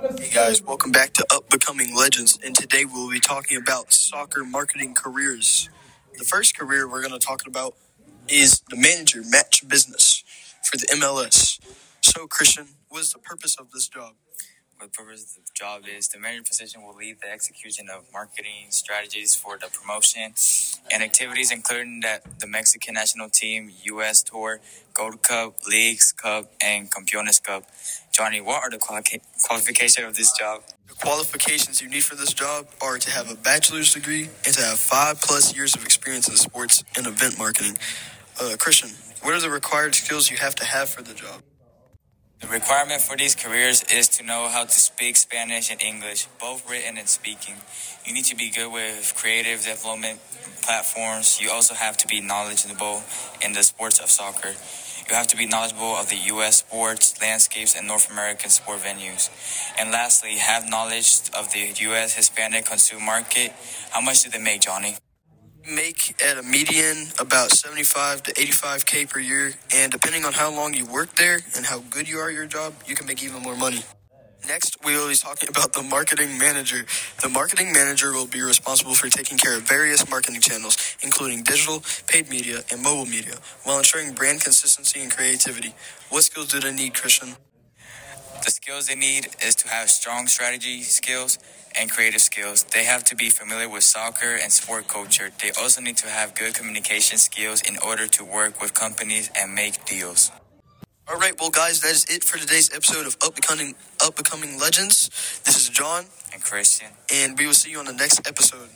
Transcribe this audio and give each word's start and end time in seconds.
Hey 0.00 0.30
guys, 0.32 0.62
welcome 0.62 0.92
back 0.92 1.12
to 1.14 1.26
Upbecoming 1.30 1.94
Legends, 1.94 2.38
and 2.42 2.56
today 2.56 2.86
we'll 2.86 3.10
be 3.10 3.20
talking 3.20 3.58
about 3.58 3.92
soccer 3.92 4.44
marketing 4.44 4.94
careers. 4.94 5.68
The 6.16 6.24
first 6.24 6.56
career 6.56 6.88
we're 6.88 7.02
going 7.06 7.12
to 7.12 7.24
talk 7.24 7.46
about 7.46 7.74
is 8.26 8.62
the 8.70 8.76
manager 8.76 9.20
match 9.28 9.68
business 9.68 10.24
for 10.62 10.78
the 10.78 10.86
MLS. 10.86 11.60
So, 12.00 12.26
Christian, 12.26 12.68
what 12.88 13.02
is 13.02 13.12
the 13.12 13.18
purpose 13.18 13.56
of 13.60 13.72
this 13.72 13.88
job? 13.88 14.14
The 14.80 14.88
purpose 14.88 15.36
of 15.36 15.44
the 15.44 15.50
job 15.54 15.82
is 15.86 16.08
the 16.08 16.18
manager 16.18 16.42
position 16.42 16.82
will 16.82 16.94
lead 16.96 17.18
the 17.20 17.30
execution 17.30 17.88
of 17.90 18.04
marketing 18.12 18.68
strategies 18.70 19.34
for 19.34 19.58
the 19.58 19.68
promotion 19.68 20.32
and 20.90 21.02
activities, 21.02 21.52
including 21.52 22.00
that 22.00 22.40
the 22.40 22.46
Mexican 22.46 22.94
national 22.94 23.28
team, 23.28 23.70
U.S. 23.84 24.22
Tour, 24.22 24.60
Gold 24.94 25.22
Cup, 25.22 25.66
Leagues 25.68 26.12
Cup, 26.12 26.52
and 26.62 26.90
Campeones 26.90 27.42
Cup. 27.42 27.64
Johnny, 28.10 28.40
what 28.40 28.62
are 28.62 28.70
the 28.70 28.78
quali- 28.78 29.20
qualifications 29.44 30.06
of 30.06 30.16
this 30.16 30.32
job? 30.32 30.62
The 30.88 30.94
qualifications 30.94 31.82
you 31.82 31.88
need 31.90 32.04
for 32.04 32.14
this 32.14 32.32
job 32.32 32.66
are 32.82 32.98
to 32.98 33.10
have 33.10 33.30
a 33.30 33.34
bachelor's 33.34 33.92
degree 33.92 34.30
and 34.46 34.54
to 34.54 34.62
have 34.62 34.78
five 34.78 35.20
plus 35.20 35.54
years 35.54 35.74
of 35.76 35.84
experience 35.84 36.26
in 36.28 36.36
sports 36.36 36.84
and 36.96 37.06
event 37.06 37.38
marketing. 37.38 37.76
Uh, 38.40 38.56
Christian, 38.58 38.90
what 39.22 39.34
are 39.34 39.40
the 39.40 39.50
required 39.50 39.94
skills 39.94 40.30
you 40.30 40.38
have 40.38 40.54
to 40.56 40.64
have 40.64 40.88
for 40.88 41.02
the 41.02 41.12
job? 41.14 41.42
The 42.40 42.48
requirement 42.48 43.02
for 43.02 43.18
these 43.18 43.34
careers 43.34 43.82
is 43.92 44.08
to 44.16 44.24
know 44.24 44.48
how 44.48 44.64
to 44.64 44.70
speak 44.70 45.16
Spanish 45.16 45.70
and 45.70 45.80
English, 45.82 46.26
both 46.40 46.68
written 46.68 46.96
and 46.96 47.06
speaking. 47.06 47.56
You 48.06 48.14
need 48.14 48.24
to 48.26 48.34
be 48.36 48.50
good 48.50 48.72
with 48.72 49.12
creative 49.14 49.62
development 49.62 50.20
platforms. 50.62 51.38
You 51.38 51.50
also 51.50 51.74
have 51.74 51.98
to 51.98 52.08
be 52.08 52.22
knowledgeable 52.22 53.02
in 53.44 53.52
the 53.52 53.62
sports 53.62 53.98
of 53.98 54.10
soccer. 54.10 54.54
You 55.08 55.16
have 55.16 55.26
to 55.28 55.36
be 55.36 55.46
knowledgeable 55.46 55.94
of 55.96 56.08
the 56.08 56.16
U.S. 56.32 56.58
sports 56.58 57.20
landscapes 57.20 57.76
and 57.76 57.86
North 57.86 58.10
American 58.10 58.48
sport 58.48 58.78
venues. 58.78 59.28
And 59.78 59.90
lastly, 59.90 60.36
have 60.38 60.66
knowledge 60.66 61.20
of 61.36 61.52
the 61.52 61.74
U.S. 61.76 62.14
Hispanic 62.14 62.64
consumer 62.64 63.04
market. 63.04 63.52
How 63.90 64.00
much 64.00 64.22
do 64.22 64.30
they 64.30 64.38
make, 64.38 64.62
Johnny? 64.62 64.96
Make 65.68 66.20
at 66.22 66.38
a 66.38 66.42
median 66.42 67.08
about 67.20 67.52
75 67.52 68.22
to 68.24 68.32
85k 68.32 69.10
per 69.10 69.20
year, 69.20 69.52
and 69.74 69.92
depending 69.92 70.24
on 70.24 70.32
how 70.32 70.50
long 70.50 70.72
you 70.74 70.86
work 70.86 71.16
there 71.16 71.40
and 71.54 71.66
how 71.66 71.80
good 71.90 72.08
you 72.08 72.18
are 72.18 72.28
at 72.28 72.34
your 72.34 72.46
job, 72.46 72.72
you 72.86 72.94
can 72.96 73.06
make 73.06 73.22
even 73.22 73.42
more 73.42 73.56
money. 73.56 73.84
Next, 74.48 74.78
we 74.84 74.96
will 74.96 75.08
be 75.08 75.14
talking 75.14 75.50
about 75.50 75.74
the 75.74 75.82
marketing 75.82 76.38
manager. 76.38 76.86
The 77.22 77.28
marketing 77.28 77.72
manager 77.72 78.12
will 78.12 78.26
be 78.26 78.40
responsible 78.40 78.94
for 78.94 79.08
taking 79.10 79.36
care 79.36 79.56
of 79.56 79.62
various 79.62 80.08
marketing 80.08 80.40
channels, 80.40 80.96
including 81.02 81.42
digital, 81.42 81.82
paid 82.06 82.30
media, 82.30 82.60
and 82.72 82.82
mobile 82.82 83.06
media, 83.06 83.34
while 83.64 83.78
ensuring 83.78 84.14
brand 84.14 84.40
consistency 84.40 85.00
and 85.00 85.12
creativity. 85.12 85.74
What 86.08 86.24
skills 86.24 86.48
do 86.48 86.60
they 86.60 86.72
need, 86.72 86.94
Christian? 86.94 87.36
The 88.44 88.50
skills 88.50 88.86
they 88.86 88.94
need 88.94 89.28
is 89.44 89.54
to 89.56 89.68
have 89.68 89.90
strong 89.90 90.26
strategy 90.26 90.82
skills 90.82 91.38
and 91.80 91.90
creative 91.90 92.20
skills. 92.20 92.64
They 92.64 92.84
have 92.84 93.04
to 93.04 93.16
be 93.16 93.30
familiar 93.30 93.68
with 93.68 93.84
soccer 93.84 94.36
and 94.40 94.52
sport 94.52 94.86
culture. 94.86 95.30
They 95.42 95.50
also 95.58 95.80
need 95.80 95.96
to 95.98 96.08
have 96.08 96.34
good 96.34 96.54
communication 96.54 97.18
skills 97.18 97.62
in 97.62 97.78
order 97.78 98.06
to 98.08 98.24
work 98.24 98.60
with 98.60 98.74
companies 98.74 99.30
and 99.34 99.54
make 99.54 99.84
deals. 99.86 100.30
All 101.08 101.18
right, 101.18 101.34
well, 101.40 101.50
guys, 101.50 101.80
that 101.80 101.92
is 101.92 102.04
it 102.04 102.22
for 102.22 102.38
today's 102.38 102.72
episode 102.72 103.06
of 103.06 103.18
Upbecoming, 103.20 103.74
Up 104.04 104.14
Becoming 104.16 104.58
Legends. 104.60 105.08
This 105.44 105.56
is 105.56 105.68
John, 105.68 106.04
And 106.32 106.42
Christian, 106.42 106.88
and 107.12 107.36
we 107.38 107.46
will 107.46 107.54
see 107.54 107.70
you 107.72 107.80
on 107.80 107.86
the 107.86 107.92
next 107.92 108.28
episode. 108.28 108.68